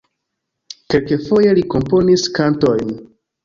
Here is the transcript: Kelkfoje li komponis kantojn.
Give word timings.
Kelkfoje 0.93 1.53
li 1.59 1.67
komponis 1.77 2.27
kantojn. 2.41 2.95